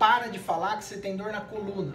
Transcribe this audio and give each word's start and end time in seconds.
para 0.00 0.28
de 0.28 0.38
falar 0.38 0.78
que 0.78 0.84
você 0.84 0.96
tem 0.96 1.14
dor 1.14 1.30
na 1.30 1.42
coluna. 1.42 1.94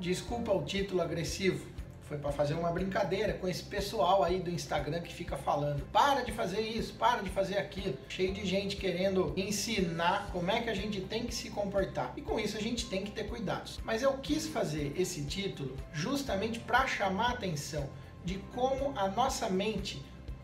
Desculpa 0.00 0.52
o 0.52 0.64
título 0.64 1.00
agressivo, 1.00 1.64
foi 2.02 2.18
para 2.18 2.32
fazer 2.32 2.54
uma 2.54 2.72
brincadeira 2.72 3.34
com 3.34 3.46
esse 3.46 3.62
pessoal 3.62 4.24
aí 4.24 4.40
do 4.40 4.50
Instagram 4.50 5.00
que 5.00 5.14
fica 5.14 5.36
falando: 5.36 5.84
para 5.92 6.22
de 6.22 6.32
fazer 6.32 6.60
isso, 6.60 6.94
para 6.94 7.22
de 7.22 7.30
fazer 7.30 7.56
aquilo. 7.56 7.96
Cheio 8.08 8.34
de 8.34 8.44
gente 8.44 8.74
querendo 8.74 9.32
ensinar 9.36 10.28
como 10.32 10.50
é 10.50 10.60
que 10.60 10.70
a 10.70 10.74
gente 10.74 11.00
tem 11.00 11.24
que 11.24 11.32
se 11.32 11.50
comportar. 11.50 12.12
E 12.16 12.20
com 12.20 12.40
isso 12.40 12.56
a 12.56 12.60
gente 12.60 12.86
tem 12.86 13.04
que 13.04 13.12
ter 13.12 13.28
cuidados. 13.28 13.78
Mas 13.84 14.02
eu 14.02 14.14
quis 14.14 14.48
fazer 14.48 14.92
esse 14.96 15.22
título 15.24 15.76
justamente 15.92 16.58
para 16.58 16.84
chamar 16.88 17.26
a 17.26 17.34
atenção 17.34 17.88
de 18.24 18.38
como 18.56 18.98
a 18.98 19.06
nossa 19.06 19.48
mente 19.48 20.02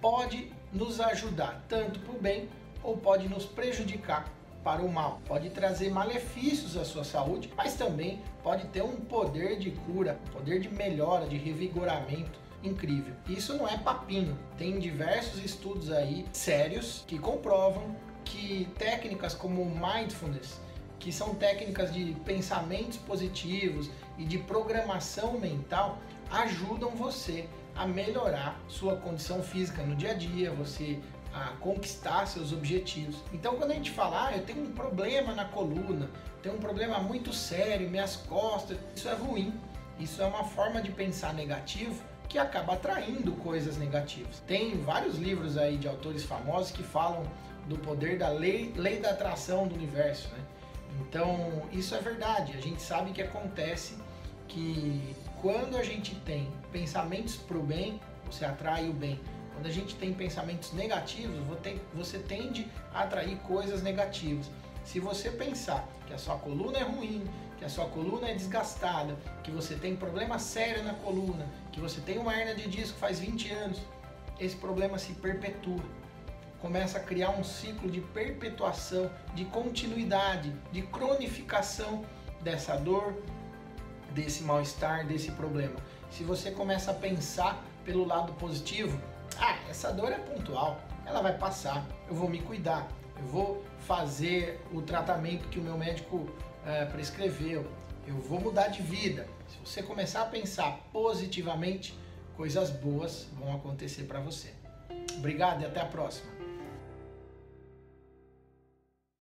pode 0.00 0.52
nos 0.72 1.00
ajudar, 1.00 1.64
tanto 1.68 2.00
para 2.00 2.14
o 2.14 2.20
bem 2.20 2.48
ou 2.82 2.96
pode 2.96 3.28
nos 3.28 3.44
prejudicar 3.44 4.32
para 4.62 4.82
o 4.82 4.92
mal. 4.92 5.20
Pode 5.26 5.50
trazer 5.50 5.90
malefícios 5.90 6.76
à 6.76 6.84
sua 6.84 7.04
saúde, 7.04 7.52
mas 7.56 7.74
também 7.74 8.20
pode 8.42 8.66
ter 8.68 8.82
um 8.82 8.96
poder 8.96 9.58
de 9.58 9.70
cura, 9.70 10.18
poder 10.32 10.60
de 10.60 10.68
melhora, 10.68 11.26
de 11.26 11.36
revigoramento 11.36 12.38
incrível. 12.62 13.14
Isso 13.28 13.54
não 13.54 13.68
é 13.68 13.76
papinho. 13.78 14.36
Tem 14.58 14.78
diversos 14.78 15.44
estudos 15.44 15.92
aí 15.92 16.26
sérios 16.32 17.04
que 17.06 17.18
comprovam 17.18 17.94
que 18.24 18.68
técnicas 18.76 19.34
como 19.34 19.64
mindfulness, 19.64 20.60
que 20.98 21.12
são 21.12 21.34
técnicas 21.34 21.94
de 21.94 22.16
pensamentos 22.24 22.96
positivos 22.98 23.88
e 24.18 24.24
de 24.24 24.38
programação 24.38 25.38
mental, 25.38 25.98
ajudam 26.30 26.90
você 26.90 27.48
a 27.76 27.86
melhorar 27.86 28.58
sua 28.68 28.96
condição 28.96 29.42
física 29.42 29.82
no 29.82 29.94
dia 29.94 30.12
a 30.12 30.14
dia, 30.14 30.50
você 30.52 31.00
a 31.32 31.52
conquistar 31.60 32.26
seus 32.26 32.52
objetivos. 32.52 33.16
Então, 33.32 33.56
quando 33.56 33.70
a 33.72 33.74
gente 33.74 33.90
fala, 33.90 34.28
ah, 34.28 34.36
eu 34.36 34.42
tenho 34.42 34.62
um 34.62 34.72
problema 34.72 35.34
na 35.34 35.44
coluna, 35.44 36.08
tenho 36.42 36.54
um 36.54 36.58
problema 36.58 36.98
muito 36.98 37.32
sério, 37.32 37.90
minhas 37.90 38.16
costas, 38.16 38.78
isso 38.94 39.08
é 39.08 39.14
ruim. 39.14 39.52
Isso 39.98 40.20
é 40.20 40.26
uma 40.26 40.44
forma 40.44 40.80
de 40.80 40.90
pensar 40.90 41.32
negativo 41.32 42.02
que 42.28 42.38
acaba 42.38 42.74
atraindo 42.74 43.32
coisas 43.32 43.76
negativas. 43.76 44.40
Tem 44.46 44.78
vários 44.82 45.16
livros 45.16 45.56
aí 45.56 45.76
de 45.76 45.88
autores 45.88 46.22
famosos 46.24 46.70
que 46.70 46.82
falam 46.82 47.24
do 47.66 47.78
poder 47.78 48.18
da 48.18 48.28
lei, 48.28 48.72
lei 48.76 48.98
da 48.98 49.10
atração 49.10 49.66
do 49.66 49.74
universo, 49.74 50.28
né? 50.28 50.38
Então, 51.00 51.62
isso 51.72 51.94
é 51.94 52.00
verdade. 52.00 52.56
A 52.56 52.60
gente 52.60 52.80
sabe 52.80 53.12
que 53.12 53.22
acontece 53.22 53.96
que 54.48 55.14
quando 55.40 55.76
a 55.76 55.82
gente 55.82 56.14
tem 56.16 56.50
pensamentos 56.72 57.36
para 57.36 57.56
o 57.56 57.62
bem, 57.62 58.00
você 58.24 58.44
atrai 58.44 58.88
o 58.88 58.92
bem. 58.92 59.20
Quando 59.52 59.66
a 59.66 59.70
gente 59.70 59.94
tem 59.94 60.12
pensamentos 60.12 60.72
negativos, 60.72 61.36
você 61.94 62.18
tende 62.18 62.70
a 62.92 63.02
atrair 63.02 63.36
coisas 63.38 63.82
negativas. 63.82 64.50
Se 64.84 65.00
você 65.00 65.30
pensar 65.30 65.86
que 66.06 66.12
a 66.12 66.18
sua 66.18 66.36
coluna 66.36 66.78
é 66.78 66.82
ruim, 66.82 67.24
que 67.58 67.64
a 67.64 67.68
sua 67.68 67.86
coluna 67.86 68.28
é 68.28 68.34
desgastada, 68.34 69.16
que 69.42 69.50
você 69.50 69.74
tem 69.74 69.96
problema 69.96 70.38
sério 70.38 70.84
na 70.84 70.94
coluna, 70.94 71.46
que 71.72 71.80
você 71.80 72.00
tem 72.00 72.18
uma 72.18 72.34
hernia 72.34 72.54
de 72.54 72.68
disco 72.68 72.98
faz 72.98 73.18
20 73.18 73.50
anos, 73.52 73.78
esse 74.38 74.56
problema 74.56 74.98
se 74.98 75.12
perpetua. 75.14 75.82
Começa 76.60 76.98
a 76.98 77.00
criar 77.00 77.30
um 77.30 77.44
ciclo 77.44 77.90
de 77.90 78.00
perpetuação, 78.00 79.10
de 79.34 79.44
continuidade, 79.46 80.52
de 80.70 80.82
cronificação 80.82 82.04
dessa 82.42 82.76
dor, 82.76 83.14
desse 84.12 84.42
mal-estar, 84.42 85.06
desse 85.06 85.30
problema. 85.32 85.76
Se 86.10 86.24
você 86.24 86.50
começa 86.50 86.90
a 86.90 86.94
pensar 86.94 87.62
pelo 87.84 88.06
lado 88.06 88.32
positivo, 88.34 89.00
ah, 89.38 89.56
essa 89.68 89.92
dor 89.92 90.12
é 90.12 90.18
pontual, 90.18 90.80
ela 91.04 91.20
vai 91.20 91.36
passar, 91.36 91.86
eu 92.08 92.14
vou 92.14 92.28
me 92.28 92.40
cuidar, 92.40 92.88
eu 93.18 93.26
vou 93.26 93.64
fazer 93.80 94.60
o 94.72 94.82
tratamento 94.82 95.48
que 95.48 95.58
o 95.58 95.62
meu 95.62 95.76
médico 95.76 96.28
é, 96.64 96.84
prescreveu, 96.86 97.66
eu 98.06 98.14
vou 98.16 98.40
mudar 98.40 98.68
de 98.68 98.82
vida. 98.82 99.26
Se 99.48 99.58
você 99.64 99.82
começar 99.82 100.22
a 100.22 100.26
pensar 100.26 100.80
positivamente, 100.92 101.98
coisas 102.36 102.70
boas 102.70 103.26
vão 103.38 103.54
acontecer 103.54 104.04
para 104.04 104.20
você. 104.20 104.52
Obrigado 105.16 105.62
e 105.62 105.66
até 105.66 105.80
a 105.80 105.86
próxima. 105.86 106.30